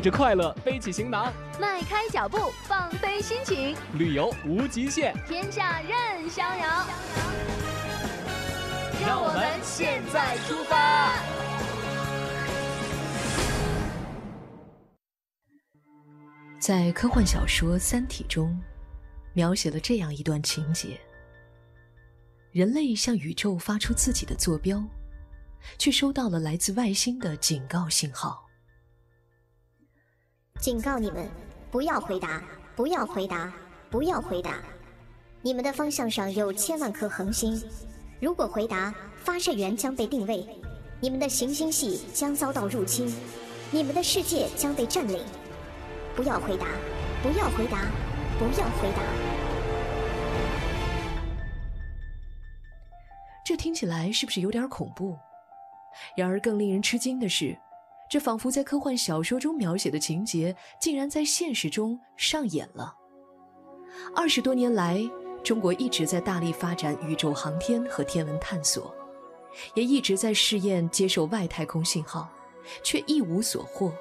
[0.00, 6.86] 带着快乐背起行囊，迈开脚步放飞心情，旅游无极限，天下任逍遥。
[9.02, 11.20] 让我们现在出发。
[16.58, 18.58] 在科幻小说《三体》中，
[19.34, 20.98] 描写了这样一段情节：
[22.52, 24.82] 人类向宇宙发出自己的坐标，
[25.76, 28.46] 却收到了来自外星的警告信号。
[30.60, 31.26] 警告你们，
[31.70, 32.42] 不要回答，
[32.76, 33.50] 不要回答，
[33.88, 34.58] 不要回答！
[35.40, 37.58] 你们的方向上有千万颗恒星，
[38.20, 40.46] 如果回答，发射源将被定位，
[41.00, 43.10] 你们的行星系将遭到入侵，
[43.70, 45.24] 你们的世界将被占领。
[46.14, 46.66] 不要回答，
[47.22, 47.86] 不要回答，
[48.38, 49.02] 不要回答！
[53.46, 55.16] 这听起来是不是有点恐怖？
[56.14, 57.56] 然而更令人吃惊的是。
[58.10, 62.92] 这仿佛在科幻小说中描写的情节，竟然在现实中上演了。
[64.16, 65.00] 二十多年来，
[65.44, 68.92] 中国一直在大力发展宇宙航天和天文探索，
[69.74, 72.28] 也一直在试验接受外太空信号，
[72.82, 73.92] 却一无所获。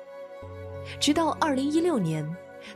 [0.99, 2.27] 直到二零一六年，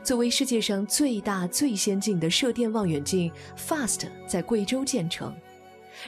[0.04, 5.34] 作为世界上最大最先进的射电望远镜 FAST 在贵州建成，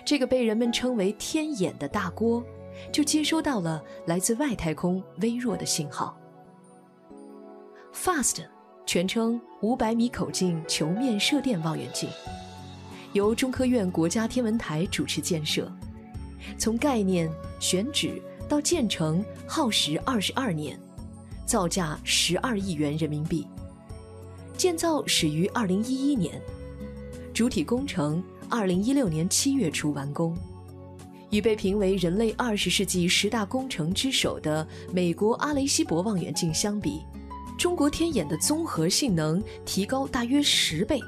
[0.05, 2.45] 这个被人们称为“天眼”的大锅。
[2.93, 6.19] 就接收到了来自外太空微弱的信号。
[7.95, 8.45] FAST，
[8.85, 12.09] 全称五百米口径球面射电望远镜，
[13.13, 15.73] 由中科院国家天文台主持建设，
[16.59, 20.79] 从概念选址到建成耗时二十二年，
[21.45, 23.47] 造价十二亿元人民币。
[24.57, 26.41] 建造始于二零一一年，
[27.35, 30.37] 主体工程二零一六年七月初完工。
[31.31, 37.03] 与被评为人类二十世纪十大工程之首的美国阿雷西博望远镜相比，
[37.59, 41.01] 中国天眼的综合性能提高大约十倍，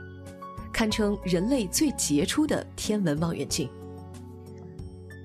[0.73, 3.68] 堪称人类最杰出的天文望远镜。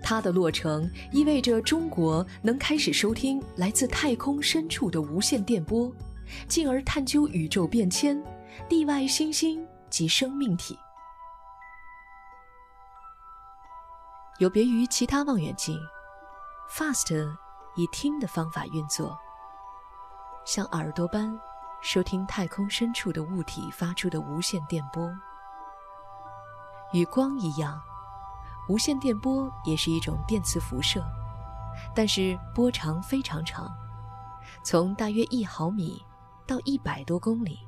[0.02, 5.92] 它的落成意味着中国能开始收听来自太空深处的无线电波，
[6.48, 8.22] 进而探究宇宙变迁、
[8.68, 10.78] 地外星星及生命体。
[14.40, 15.80] 有别于其他望远镜
[16.72, 17.38] ，FAST
[17.76, 19.16] 以听的方法运作，
[20.44, 21.40] 像耳朵般
[21.82, 25.08] 收听太空深处的物体发出的无线电波。
[26.94, 27.80] 与光一样，
[28.68, 31.04] 无线电波也是一种电磁辐射，
[31.94, 33.72] 但是波长非常长，
[34.64, 36.04] 从大约一毫米
[36.48, 37.60] 到一百多公里。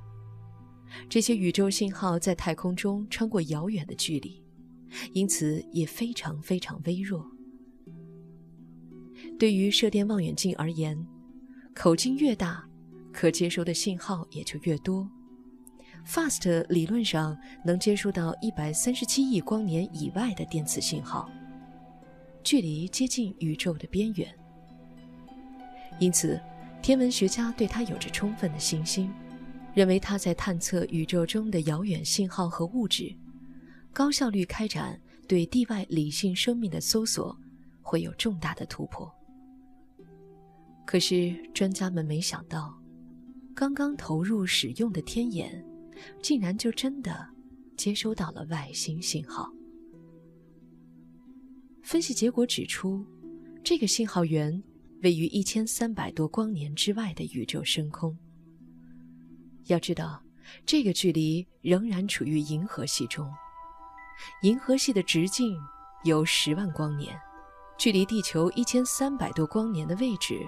[1.10, 4.45] 这些宇宙信号在太空中穿过遥远的距离。
[5.14, 7.26] 因此也非常非常微弱。
[9.40, 11.06] 对于射电望远镜而言，
[11.74, 12.64] 口径越大，
[13.12, 15.10] 可接收的信号也就越多。
[16.08, 17.36] FAST 理论上
[17.66, 21.30] 能接收到一百三十七亿光年以外的电磁信号，
[22.44, 24.34] 距离接近宇宙的边缘。
[26.00, 26.40] 因此，
[26.82, 29.12] 天文学家对它有着充分的信心，
[29.74, 33.14] 认为它在探测宇宙中的遥远信号和物质。
[33.96, 37.34] 高效率开展对地外理性生命的搜索，
[37.82, 39.10] 会有重大的突破。
[40.86, 42.78] 可是，专家们没想到，
[43.56, 45.66] 刚刚投入使用的天眼，
[46.22, 47.26] 竟然就真的
[47.78, 49.50] 接收到了外星信号。
[51.82, 53.02] 分析结果指出，
[53.64, 54.62] 这个信号源
[55.04, 58.14] 位于一千三百多光年之外的宇宙深空。
[59.68, 60.22] 要知道，
[60.66, 63.26] 这个距离仍然处于银河系中。
[64.42, 65.60] 银河系的直径
[66.04, 67.20] 有十万光年，
[67.78, 70.46] 距离地球一千三百多光年的位置，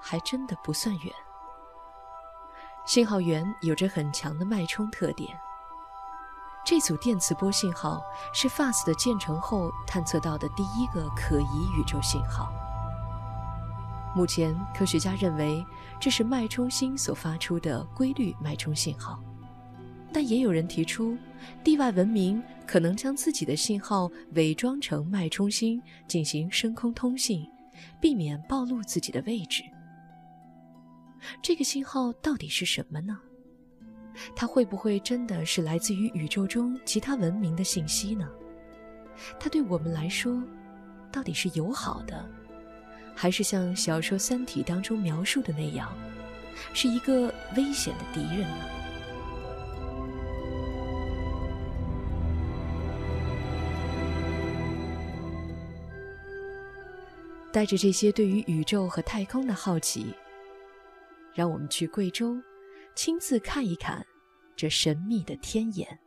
[0.00, 1.12] 还真的不算远。
[2.86, 5.36] 信号源有着很强的脉冲特点。
[6.66, 8.00] 这组电磁波信号
[8.32, 12.50] 是 FAST 建成后探测到的第一个可疑宇宙信号。
[14.14, 15.64] 目前，科学家认为
[15.98, 19.18] 这是脉冲星所发出的规律脉冲信号。
[20.14, 21.18] 但也有人提出，
[21.64, 27.44] 地外文明可能将自己的信号伪装成脉冲星进行深空通信，
[28.00, 29.64] 避免暴露自己的位置。
[31.42, 33.18] 这个信号到底是什么呢？
[34.36, 38.28] 它会不会真的是来自于宇宙中其他文明的信息呢？
[39.40, 40.40] 它对我们来说，
[41.10, 42.24] 到底是友好的，
[43.16, 45.92] 还是像小说《三体》当中描述的那样，
[46.72, 48.83] 是一个危险的敌人呢？
[57.54, 60.12] 带着这些对于宇宙和太空的好奇，
[61.32, 62.36] 让我们去贵州，
[62.96, 64.04] 亲自看一看
[64.56, 66.00] 这神秘的天眼。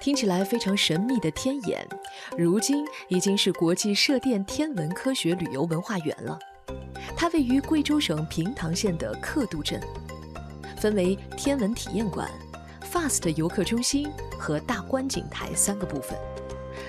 [0.00, 1.84] 听起来非常神秘的天眼，
[2.36, 6.38] 如今已经是国际射电天文科学旅游文化园了。
[7.16, 9.82] 它位于贵州省平塘县的克度镇，
[10.76, 12.30] 分为天文体验馆、
[12.82, 14.08] FAST 游客中心
[14.38, 16.16] 和大观景台三个部分，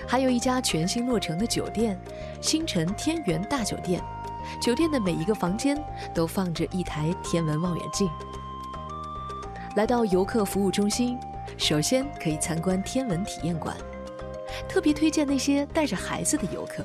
[0.07, 1.99] 还有一家全新落成的酒店——
[2.41, 4.01] 星辰天元大酒店。
[4.59, 5.77] 酒店的每一个房间
[6.13, 8.09] 都放着一台天文望远镜。
[9.75, 11.19] 来到游客服务中心，
[11.57, 13.75] 首先可以参观天文体验馆，
[14.67, 16.83] 特别推荐那些带着孩子的游客，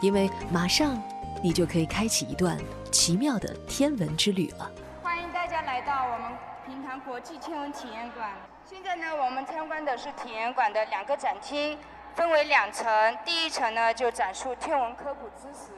[0.00, 1.00] 因为马上
[1.42, 2.58] 你就可以开启一段
[2.90, 4.68] 奇妙的天文之旅了。
[5.02, 6.32] 欢迎大家来到我们
[6.66, 8.30] 平潭国际天文体验馆。
[8.68, 11.78] 现在呢，我们参观的是体验馆的两个展厅，
[12.14, 13.18] 分为两层。
[13.24, 15.72] 第一层呢，就展述天文科普知识。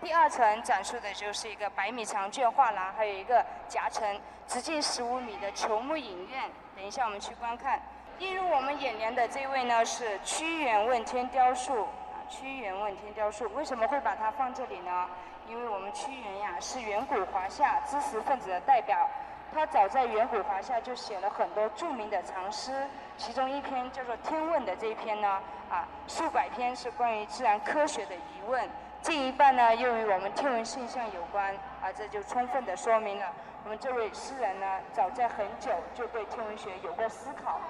[0.00, 6.42] 第二层展示的就是一个百米长卷画廊，还有一个夹层直径十五米的球幕影院。
[6.76, 7.80] 等一下我们去观看。
[8.18, 11.88] 映入我们眼帘的这位呢是屈原问天雕塑，
[12.28, 15.06] 屈原问天雕塑为什么会把它放这里呢？
[15.48, 19.08] 因为我们屈原呀是远古华夏知识分子的代表，
[19.54, 22.86] 他早在远古华夏就写了很多著名的长诗，
[23.18, 25.28] 其中一篇叫做《天问》的这一篇呢
[25.68, 28.66] 啊，数百篇是关于自然科学的疑问。
[29.02, 33.26] 近一半呢，又与我们天文现象有关，啊，这就充分的说明了
[33.64, 37.60] 我们这位诗人呢，早在很久就对天文学有过思考。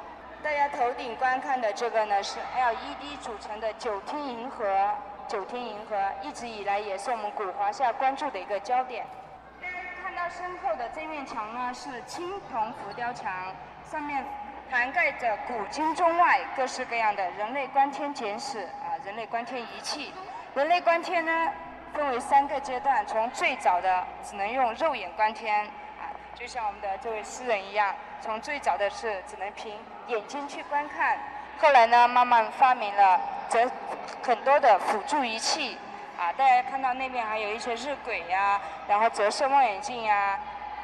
[0.42, 4.94] 大家头顶观看的这个呢，是 LED 组成的九天银河，
[5.26, 9.06] 九天银河一直以来也是我们古华夏关注的一个焦点。
[9.60, 13.32] 大家看到身后的这面墙呢，是青铜浮雕墙，
[13.82, 14.24] 上面
[14.70, 20.12] 涵盖着古今中外各式各样的人类观天简史啊，人类观天仪器。
[20.54, 21.50] 人类观天呢，
[21.94, 23.04] 分为三个阶段。
[23.06, 25.64] 从最早的只能用肉眼观天，
[25.98, 29.72] 啊，就像我们的这位诗人一样，从最早的是只能凭
[30.08, 31.18] 眼睛去观看，
[31.58, 33.18] 后来呢，慢慢发明了
[33.48, 33.70] 折
[34.22, 35.78] 很多的辅助仪器，
[36.18, 40.38] 啊，大家看到那边还有一些日晷呀，然后折射望远镜呀，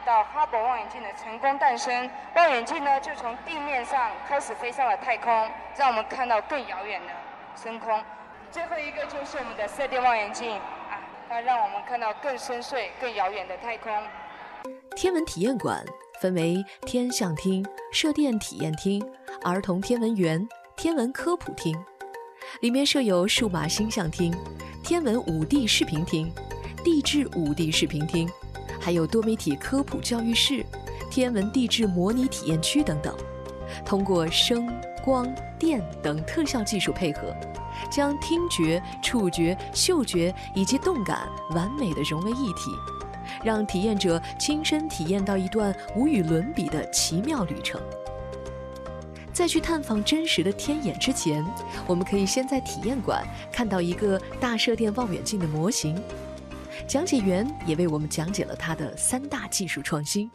[0.04, 7.12] 到哈勃望远镜的成功诞生，望远镜呢就从地面上开始飞上了太空，让我们看到更遥远的
[7.60, 8.02] 深空。
[8.50, 13.90] 最后一个就是我们的射电望远镜啊，它让我们看到更深邃、更遥远的太空。
[14.94, 15.84] 天文体验馆
[16.20, 19.04] 分为天象厅、射电体验厅、
[19.42, 20.46] 儿童天文园、
[20.76, 21.76] 天文科普厅，
[22.60, 24.32] 里面设有数码星象厅、
[24.82, 26.32] 天文五 D 视频厅、
[26.84, 28.30] 地质五 D 视频厅，
[28.84, 30.62] 还有多媒体科普教育室、
[31.10, 33.16] 天文地质模拟体验区等等。
[33.82, 34.68] 通过声、
[35.02, 35.26] 光
[35.58, 37.34] 电等特效技术配合。
[37.90, 42.70] 将听觉、触觉、嗅觉以及动感完美的融为一体，
[43.42, 47.80] 让体验者亲身体验到一段无与伦比的奇妙旅程。
[49.32, 51.42] 在去探访真实的天眼之前，
[51.86, 55.98] 我们可以先在体验馆看到一个大射电望远镜的模型。
[56.86, 60.30] 讲解员也为我们讲解了它的三大技术创新。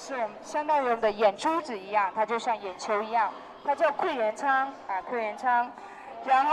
[0.00, 3.32] 是我们相当于我们的眼珠子一样，它就像眼球一样，
[3.64, 5.70] 它叫窥源舱啊，窥源舱，
[6.24, 6.52] 然后。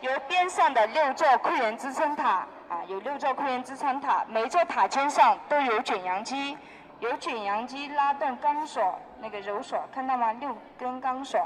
[0.00, 6.56] 由边上的六座窥源支撑塔啊，有六座窥源支撑塔，每座塔尖上都有卷扬机，
[7.00, 10.32] 有卷扬机拉动钢索，那个柔索看到吗？
[10.34, 11.40] 六根钢索，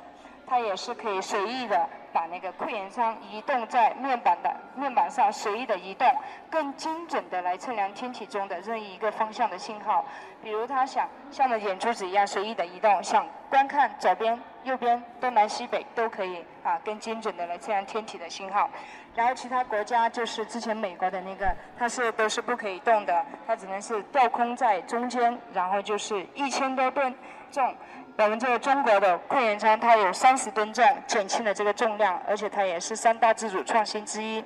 [0.52, 6.06] 它也是可以随意的把那个窥源舱移动在面板的面板上，随意的移动，
[6.50, 10.04] 更精准的来测量天体中的任意一个方向的信号。
[10.42, 14.38] 比如它想像着眼珠子一样随意的移动，想观看左边。
[14.64, 18.70] 右边东南西北都可以啊，更精准的来测量天体的信号。
[19.12, 27.12] 然后其他国家就是之前美国的那个，它是都是不可以动的，它只能是吊空在中间，然后就是一千多吨
[27.50, 27.74] 重。
[28.18, 34.44] 我们这个中国的库源舱它有三十吨重，减轻了这个重量，而且它也是三大自主创新之一。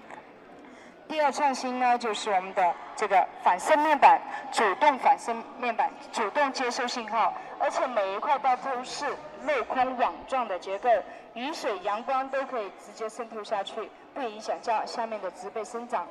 [1.08, 4.20] 第二创新呢，就是我们的这个反射面板，
[4.50, 9.04] 主动反射面板，主动接收信号，而且每一块都是
[9.44, 10.88] 镂空网状的结构，
[11.34, 16.06] 雨水、阳光都可以直接渗透下去，不影响下下面的植被生长。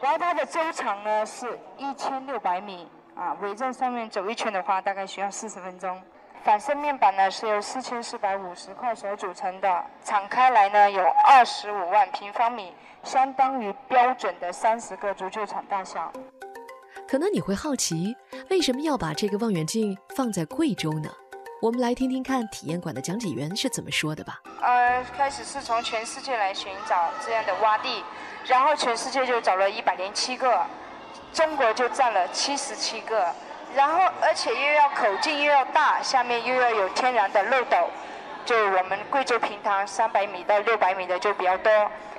[0.00, 5.98] 然后它的周长呢是一千六百米，啊，围在上面走一圈的话，大概需要四十分钟。
[6.46, 12.72] 反射面板呢是由四千四百五十块所组成的，敞开来呢有二十五万平方米，
[13.02, 16.12] 相当于标准的三十个足球场大小。
[17.08, 18.16] 可能你会好奇，
[18.48, 21.10] 为什么要把这个望远镜放在贵州呢？
[21.60, 24.40] 我们来听听看体验馆的讲解员是怎么说的吧。
[24.62, 28.04] 呃，开始是从全世界来寻找这样的洼地，
[28.44, 30.64] 然后全世界就找了一百零七个。
[31.32, 33.34] 中国就占了七十七个。
[33.76, 37.76] 然后而且又要口径又要大，下面又要有天然的漏斗。
[38.46, 41.70] 就我们贵州平塘三百米到六百米的就比较多，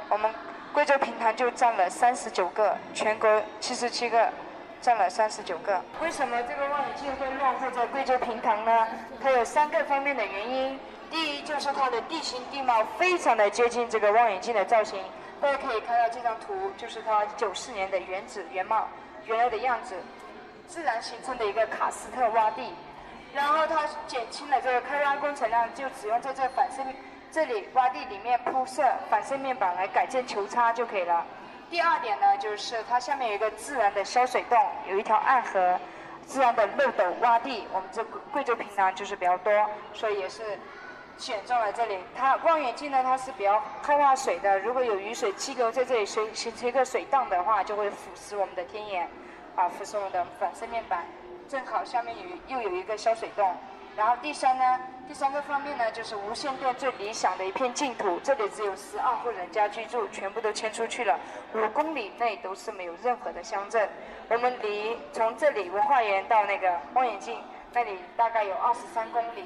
[0.07, 0.31] 我们
[0.71, 4.29] 贵州平塘就占了三十九个，全国七十七个，
[4.79, 5.81] 占了三十九个。
[5.99, 8.87] 为什么这个望远镜会落户在贵州平塘呢？
[9.23, 10.79] 它有三个方面的原因。
[11.09, 15.01] 第一就是它的地形地貌非常的接近这个望远镜的造型，
[15.41, 18.87] 大家可以看到这张图，就是它九四年的原址原貌
[19.25, 19.95] 原来的样子，
[20.67, 22.73] 自然形成的一个喀斯特洼地。
[23.33, 26.81] 然后它减轻了这个开挖工程量，就只用在这反射
[27.31, 31.25] 这里洼地里面铺设反射面板来改建球叉就可以了。
[31.69, 34.57] 第二点呢，就是它下面有一个自然的消水洞，
[34.89, 35.77] 有一条暗河，
[36.25, 37.67] 自然的漏斗洼地。
[37.73, 39.51] 我们这贵州平塘就是比较多，
[39.93, 40.57] 所以也是
[41.17, 41.99] 选中了这里。
[42.15, 49.09] 它望远镜呢，它是比较开化水的，如果有雨水积留在这里，形形成一个水荡的话，就会腐蚀我们的天眼，
[49.57, 51.03] 啊，附送的反射面板。
[51.49, 53.55] 正好下面有又有一个消水洞，
[53.95, 61.17] 然后第三呢，第三个方面呢，就是无线电最理想的一片净土，这里只有十二户人家居住，全部都迁出去了，
[61.55, 63.89] 五公里内都是没有任何的乡镇。
[64.29, 67.41] 我们离从这里文化园到那个望远镜
[67.73, 69.45] 那里大概有二十三公里，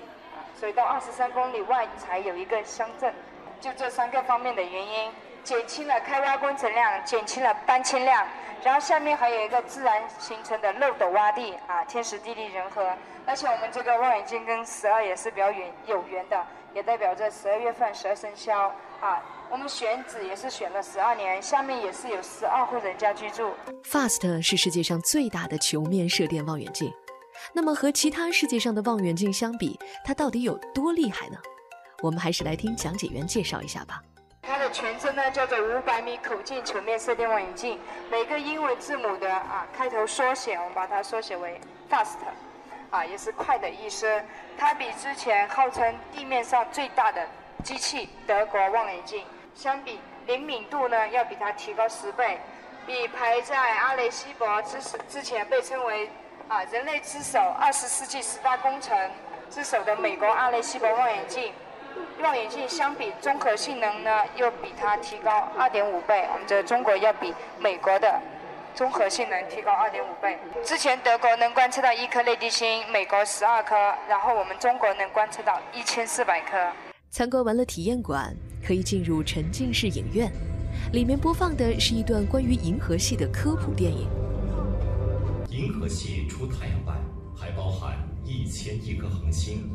[0.56, 3.14] 所以到二十三公里外才有一个乡镇。
[3.60, 5.12] 就这三个方面的原因，
[5.44, 8.26] 减轻了开挖工程量，减轻了搬迁量。
[8.64, 12.96] 然后下面还有一个自然形成的漏斗洼地啊，天时地利人和，
[13.26, 16.46] 而且我们这个望远镜跟十二也是比较缘有缘的，
[16.76, 19.20] 也代表着十二月份十二生肖啊。
[19.50, 23.52] 我们选址也是选了十二年，下面也是有十二户人家居住。
[23.84, 26.94] FAST 是世界上最大的球面射电望远镜，
[27.54, 31.38] 那么和其他世界上的望远镜相比，它到底有多厉害呢？
[32.04, 34.04] 我们还是来听讲解员介绍一下吧。
[34.44, 37.80] 它的全称呢叫做五百米口径球面射电望远镜，
[38.10, 42.18] 每个英文字母的啊开头缩写，我们把它缩写为 fast，
[42.90, 44.22] 啊也是快的意思。
[44.58, 47.26] 它比之前号称地面上最大的
[47.64, 52.40] 机器德国望远镜相比，灵敏度呢要比它提高十倍，
[52.86, 56.10] 比排在阿雷西博之之前被称为
[56.48, 58.98] 啊人类之首、二十世纪十大工程
[59.52, 61.54] 之首的美国阿雷西博望远镜。
[62.22, 66.28] 望远镜相比综合性能呢，又比它提高二点五倍。
[66.34, 68.22] 我们这中国要比美国的
[68.76, 70.38] 综合性能提高二点五倍。
[70.64, 73.76] 之前德国能观测到一颗类地星，美国十二颗，
[74.08, 76.58] 然后我们中国能观测到一千四百颗。
[77.10, 80.32] 参观完了体验馆，可以进入沉浸式影院，
[80.94, 84.08] 里面播放的是一段关于银河系的科普电影。
[85.50, 86.94] 银河系除太阳外，
[87.36, 89.70] 还包含一千亿颗恒星。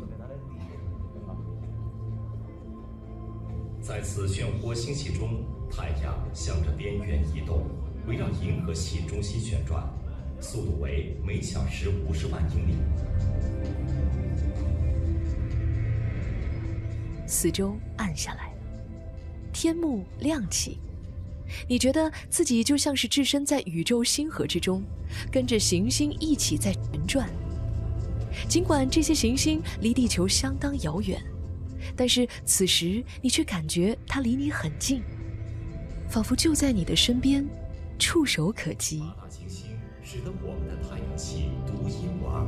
[3.87, 7.65] 在此漩涡星系中，太阳向着边缘移动，
[8.05, 9.81] 围绕银河系中心旋转，
[10.41, 12.73] 速度为每小时五十万英里。
[17.25, 18.51] 四周暗下来，
[19.53, 20.79] 天幕亮起，
[21.65, 24.83] 你觉得自己就像是置身在宇宙星河之中，
[25.31, 27.29] 跟着行星一起在旋转。
[28.49, 31.23] 尽管这些行星离地球相当遥远。
[31.97, 35.01] 但是此时，你却感觉它离你很近，
[36.07, 37.43] 仿佛就在你的身边，
[37.97, 38.99] 触手可及。
[38.99, 39.71] 大行星
[40.03, 42.45] 使得我们的太阳系独一无二，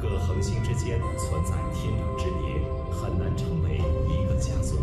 [0.00, 2.62] 各恒星之间存在天壤之别，
[2.92, 4.78] 很难成为一个家族。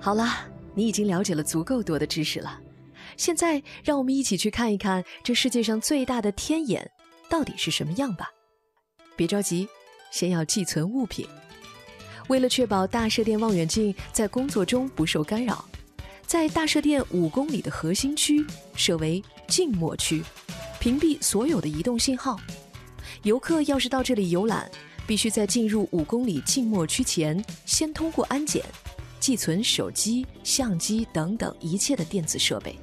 [0.00, 0.24] 好了，
[0.74, 2.58] 你已经了解了足够多的知识了。
[3.18, 6.88] 现在，让我们一起去看一看这世界上最大的天眼
[7.28, 8.30] 到底是什么样吧。
[9.16, 9.68] 别着急，
[10.12, 11.26] 先要寄存物品。
[12.28, 15.64] 为了确保大射电望远镜在工作中不受干扰，
[16.24, 18.46] 在大射电五公里的核心区
[18.76, 20.22] 设为静默区，
[20.78, 22.38] 屏蔽所有的移动信号。
[23.24, 24.70] 游客要是到这里游览，
[25.08, 28.64] 必须在进入五公里静默区前先通过安检，
[29.18, 32.78] 寄存手机、相机等等一切的电子设备。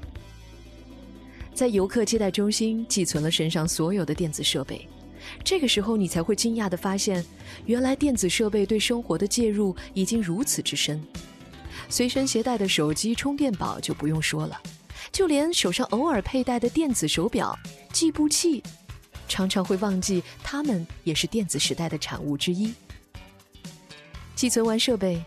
[1.55, 4.85] 在游客接待中心寄存了身上所有的电子设备，
[5.41, 7.24] 这个时候你才会惊讶地发现，
[7.65, 11.01] 原来电子设备对生活的介入已经如此之深。
[11.88, 14.62] 随身携带的手机充电宝就不用说了，
[15.13, 17.57] 就连手上偶尔佩戴的电子手表、
[17.93, 18.62] 计步器，
[19.29, 22.74] 常常会忘记它们也是电子时代的产物之一。
[24.35, 25.24] 寄存完设备，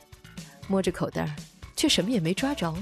[0.67, 1.35] 摸着口袋，
[1.75, 2.77] 却什么也没抓着。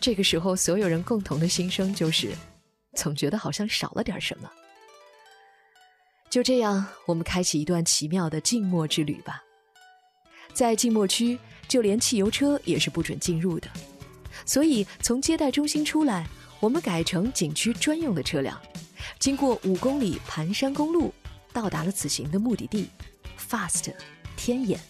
[0.00, 2.30] 这个时候，所有人共同的心声就是。
[2.94, 4.50] 总觉得好像少了点什么。
[6.30, 9.42] 就这样，我们开启一段奇妙的静默之旅吧。
[10.54, 13.68] 在静默区，就连汽油车也是不准进入的。
[14.46, 16.26] 所以从接待中心出来，
[16.58, 18.60] 我们改成景区专用的车辆，
[19.18, 21.12] 经过五公里盘山公路，
[21.52, 22.88] 到达了此行的目的地
[23.38, 23.92] ——Fast
[24.36, 24.80] 天眼。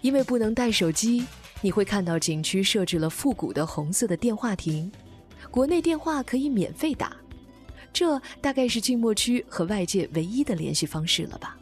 [0.00, 1.26] 因为不能带手机，
[1.60, 4.90] 你会看到景区设置了复古的红色的电话亭，
[5.56, 7.16] 国内电话可以免费打。
[7.90, 11.56] 这大概是静默区和外界唯一的联系方式了吧？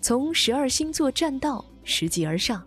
[0.00, 2.64] 从十二星座栈道拾级而上，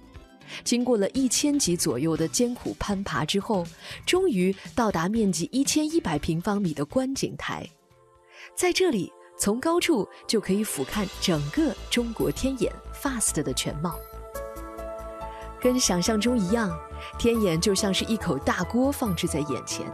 [0.66, 3.66] 经过了一千级左右的艰苦攀爬之后，
[4.06, 7.66] 终于到达面积一千一百平方米的观景台。
[8.58, 13.98] 在这里，从高处就可以俯瞰整个中国天眼 FAST 的全貌。
[15.64, 16.78] 跟想象中一样，
[17.18, 19.90] 天眼就像是一口大锅放置在眼前。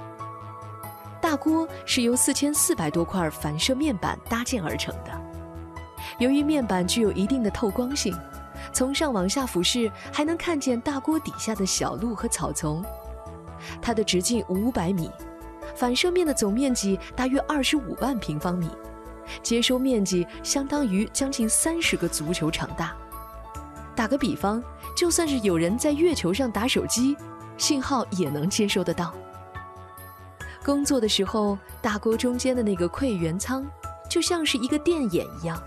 [1.21, 5.11] 大锅是由四千四百多块反射面板搭建而成的。
[6.17, 8.17] 由于面板具有一定的透光性，
[8.73, 12.83] 从上往下俯视，还能看见大锅底下的小路和草丛。
[13.79, 15.11] 它的直径五百米，
[15.75, 18.71] 反射面的总面积大约二十五万平方米，
[19.43, 22.97] 接收面积相当于将近三十个足球场大。
[23.99, 24.63] 打个比方，
[24.95, 27.17] 就算是有人在月球上打手机，
[27.57, 29.13] 信号也能接收得到。
[30.63, 33.65] 工作的时候，大锅中间的那个馈源舱，
[34.09, 35.61] 就像是一个电眼一样，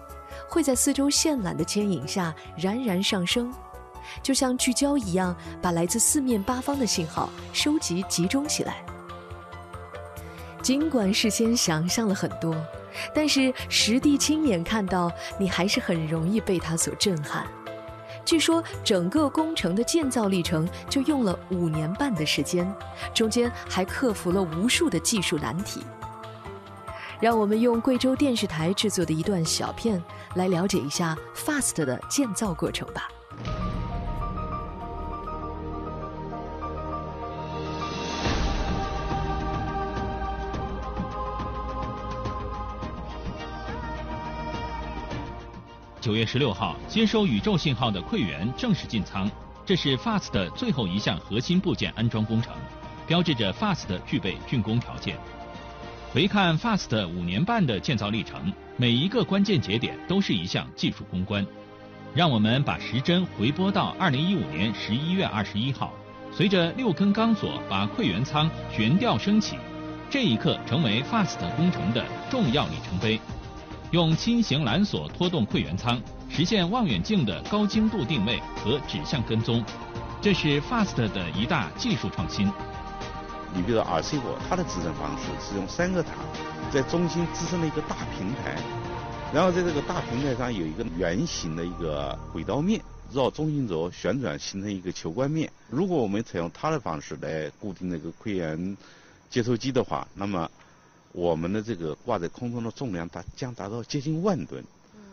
[0.49, 3.53] 会在四周线缆的牵引下冉冉上升，
[4.23, 8.83] 就像聚焦一样，把来自四面八方的信号收集集中起来。
[10.63, 12.57] 尽管事先想象了很多，
[13.15, 17.47] 但是实地亲眼看到，你还是很容易被它所震撼。
[18.33, 22.75] 据说整个工程的建造历程就用了五年半的时间，
[23.13, 25.83] 中间还克服了无数的技术难题。
[27.21, 30.03] 让我们用贵州电视台制作的一段小片
[30.35, 33.07] 来了解一下 FAST 的建造过程吧。
[46.03, 49.31] 九月十六号，接收宇宙信号的馈源正式进仓，
[49.65, 52.53] 这是 FAST 的最后一项核心部件安装工程，
[53.07, 55.17] 标志着 FAST 具备竣工条件。
[56.13, 61.47] 回看 FAST 五年半的建造历程，每一个关键节点都是一项技术攻关。
[62.13, 65.93] 让我们把时针回拨到二零一五年十一月二十一号，
[66.33, 69.57] 随着六根钢索把馈源舱悬吊升起，
[70.11, 73.21] 这一刻成为 FAST 工程的重要里程碑。
[73.93, 76.01] 用轻型缆索拖动馈源舱，
[76.31, 79.63] 实现望远镜的高精度定位和指向跟踪，
[80.23, 82.47] 这是 FAST 的一大技术创新。
[83.55, 86.13] 你比如说 RC 火，它的支撑方式是用三个塔
[86.73, 88.57] 在中心支撑了一个大平台，
[89.31, 92.81] 然后在这个大平台上有一个圆形的一个轨道面，
[93.13, 95.53] 绕中心轴旋转形成一个球冠面。
[95.69, 98.75] 如果我们采用它的方式来固定那个馈源
[99.29, 100.51] 接收机的话，那么
[101.13, 104.65] 我们的这个挂在空中的重量达将达到接近万吨，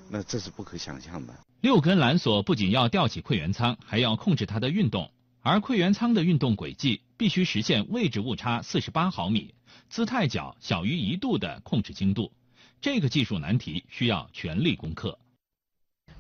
[0.09, 1.33] 那这是不可想象的。
[1.61, 9.53] 六根缆索不仅要吊起馈源舱，还要控制它的运动，而馈源舱的运动轨迹必须实现位置误差四十八毫米、
[9.89, 12.31] 姿态角小于一度的控制精度。
[12.79, 15.19] 这个技术难题需要全力攻克。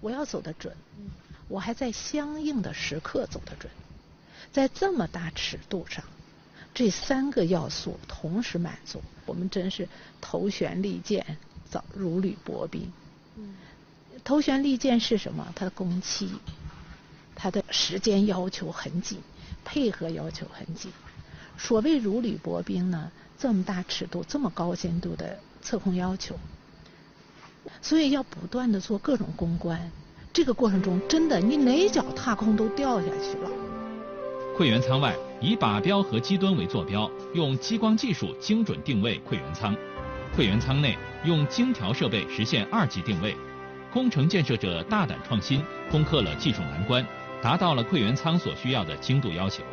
[0.01, 0.75] 我要走得准，
[1.47, 3.71] 我还在相应的时刻走得准，
[4.51, 6.03] 在这么大尺度上。
[6.79, 9.85] 这三个要素同时满足，我们真是
[10.21, 11.35] 头悬利剑，
[11.69, 12.89] 早如履薄冰。
[13.35, 13.53] 嗯
[14.23, 15.45] 头悬利剑是什么？
[15.53, 16.29] 它的工期，
[17.35, 19.19] 它的时间要求很紧，
[19.65, 20.89] 配合要求很紧。
[21.57, 26.39] 所谓如履薄冰呢，这么大尺度、这么高精度的测控要求，
[27.81, 29.91] 所以要不断的做各种攻关。
[30.31, 33.51] 这个过程中，真的你哪脚踏空都掉下去了。
[34.57, 35.13] 会员舱外。
[35.41, 39.75] 以靶标和机墩为坐标，用激光技术精准定位馈源舱。
[40.35, 43.35] 馈源舱内用精调设备实现二级定位。
[43.91, 47.05] 工程建设者大胆创新，攻克了技术难关，
[47.41, 49.63] 达到了馈源舱所需要的精度要求。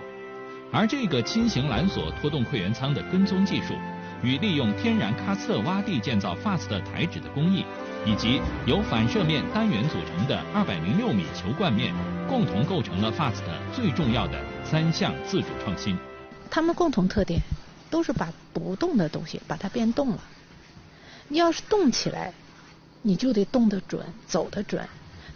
[0.73, 3.75] 而这个轻型缆索拖动馈源舱的跟踪技术，
[4.23, 7.65] 与利用天然喀斯特洼地建造 FAST 台址的工艺，
[8.07, 11.93] 以及由反射面单元组成的二百零六米球冠面，
[12.27, 14.41] 共同构成了 FAST 最重要的。
[14.71, 15.97] 三项自主创新，
[16.51, 17.41] 它们共同特点
[17.89, 20.21] 都是把不动的东西把它变动了。
[21.29, 22.33] 你要是动起来，
[23.03, 24.87] 你就得动得准，走得准。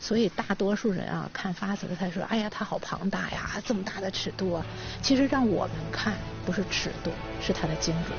[0.01, 4.67] 所以大多数人啊，看发子他说：“哎呀，它好庞大呀，这么大的尺度啊！”
[5.03, 6.15] 其实让我们看，
[6.45, 8.19] 不是尺度，是它的精准。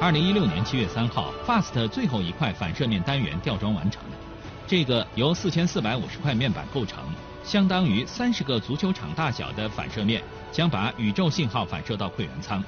[0.00, 4.00] 二零一六年七月三号，FAST 最后一块反射面单元吊装完成。
[4.64, 7.00] 这个由四千四百五十块面板构成，
[7.42, 12.62] 相当于三十个足球场大小的反射面，将把宇宙信号反射到馈源舱。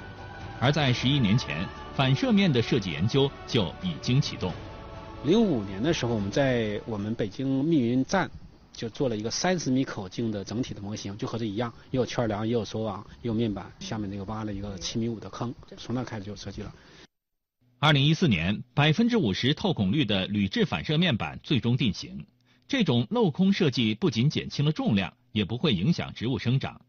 [0.59, 1.64] 而在十一年前，
[1.95, 4.53] 反射面的设计研究就已经启动。
[5.23, 8.29] 零五年的时候，我们在我们北京密云站
[8.73, 16.73] 就做了一个三十米口径的整体的模型，就和这一样，也有圈梁，也有锁网，也有面板，下面那个挖了一个七米五的坑，从那开始就设计了。
[17.83, 22.27] 二零一四年，百分之五十透孔率的铝制反射面板最终定型。
[22.69, 26.83] 这种镂空设计不仅减轻了重量，也不会影响植物生长。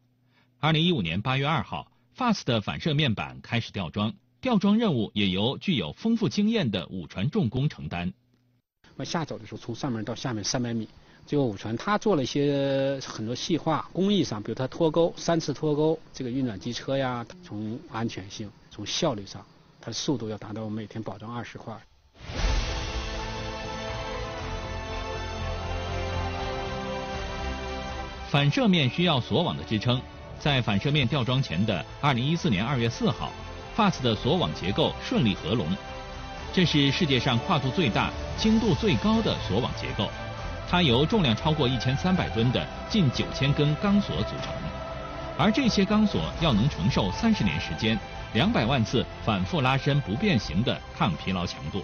[0.60, 8.12] 二零一五年八月二号，FAST 的反射面板开始吊装，吊装任务也由具有丰富经验的武传重工承担。
[8.98, 10.90] 往下走的时候，从上面到下面三百米，
[11.26, 19.42] 这个武传他做了一些很多细化工艺上，比如他脱钩三次脱钩，这个运转机车呀，从安全性、从效率上。
[19.82, 21.76] 它的速度要达到每天保证二十块。
[28.30, 30.00] 反射面需要锁网的支撑，
[30.40, 33.30] 在反射面吊装前的二零一四年二月四号
[33.76, 35.68] ，FAST 的锁网结构顺利合拢。
[36.54, 40.10] 这是世界上跨度最大、精度最高的锁网结构，
[40.70, 44.54] 它由重量超过一千三百吨的近九千根钢索组成，
[45.38, 48.00] 而这些钢索要能承受三十年时间。
[48.34, 51.84] 两百万次反复拉伸不变形的抗疲劳强度，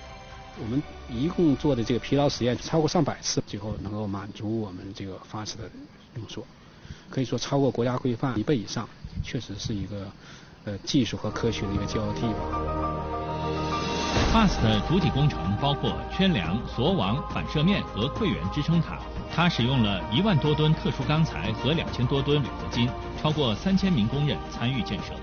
[0.62, 5.70] 我们一共做的这个疲劳实验超过上百次，最后能够满足我们这个发射的
[6.16, 6.46] 用索，
[7.10, 8.88] 可以说超过国家规范一倍以上，
[9.24, 10.08] 确实是一个
[10.64, 12.96] 呃技术和科学的一个交替吧。
[14.34, 19.00] FAST 主体工程包括圈梁、索网、反射面和馈源支撑塔，
[19.36, 22.90] 它使用了一万多吨特殊钢材和两千多吨铝合金，
[23.22, 25.14] 超过三千名工人参与建设。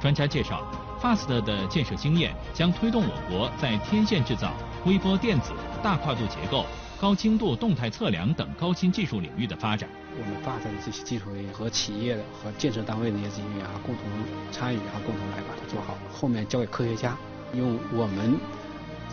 [0.00, 0.62] 专家介绍
[1.00, 4.52] ，FAST 的建设经验将推动我国在天线制造、
[4.84, 6.64] 微波电子、大跨度结构、
[7.00, 9.88] 高精度动态测量等高新技术领域的发展。
[10.18, 14.04] 我们 FAST 的这些技术人员和企业的和建设单位的这些人员啊，共同
[14.52, 15.96] 参与啊，共同来把它做好。
[16.12, 17.16] 后面交给科学家，
[17.52, 18.38] 用我们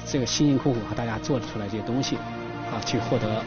[0.06, 2.18] 这个辛辛苦苦和大家做出来这些东西
[2.72, 3.44] 啊，去获得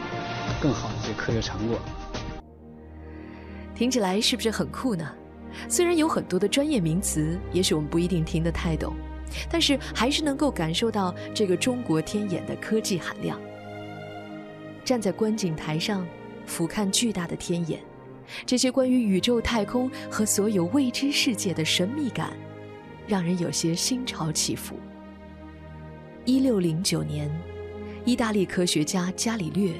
[0.59, 1.79] 更好的这些科学成果。
[3.73, 5.07] 听起来是不是很酷呢？
[5.67, 8.93] 虽然有很多的专业名词，也许我们不一定听得太懂，
[9.49, 13.39] 但是还是能够感受到这个中国天眼的科技含量。
[14.85, 16.07] 站在观景台上，
[16.45, 17.79] 俯瞰巨大的天眼，
[18.45, 22.31] 这些关于宇宙太空和所有未知世界的神秘感，
[23.07, 24.75] 让人有些心潮起伏。
[26.23, 27.29] 一六零九年，
[28.05, 29.73] 意大利科学家伽利略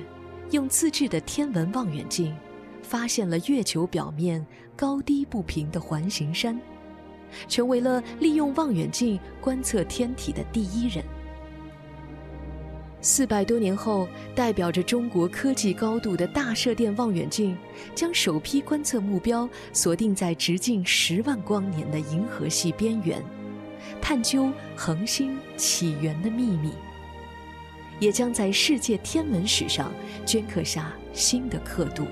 [0.51, 2.35] 用自制的天文望远镜。
[2.83, 4.45] 发现了月球表面
[4.77, 6.57] 高低不平的环形山，
[7.49, 11.03] 成为了利用望远镜观测天体的第一人。
[13.01, 17.57] 四百多年后，代表着中国科技高度的大射电望远镜，
[17.95, 23.23] 将首批观测目标锁定在直径十万光年的银河系边缘，
[23.99, 26.71] 探究恒星起源的秘密，
[27.99, 29.91] 也将在世界天文史上
[30.23, 32.05] 镌刻下新的刻度。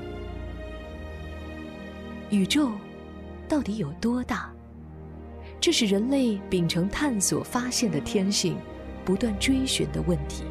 [2.32, 2.72] 宇宙
[3.48, 4.52] 到底有多大？
[5.60, 8.58] 这是人类秉承探索发现的天性，
[9.04, 10.44] 不断追寻的问题。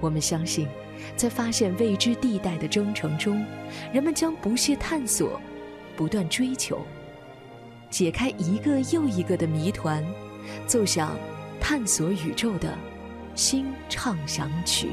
[0.00, 0.68] 我们相信，
[1.16, 3.44] 在发现未知地带的征程中，
[3.92, 5.40] 人们将不懈探索，
[5.96, 6.80] 不断追求，
[7.88, 10.04] 解开一个又一个的谜团，
[10.66, 11.16] 奏响
[11.60, 12.76] 探索宇宙的
[13.34, 14.90] 新畅想曲。